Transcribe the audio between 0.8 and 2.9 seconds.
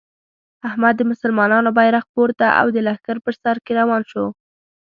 د مسلمانانو بیرغ پورته او د